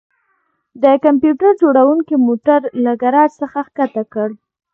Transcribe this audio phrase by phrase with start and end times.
[0.83, 4.29] د کمپیوټر جوړونکي موټر له ګراج څخه ښکته کړ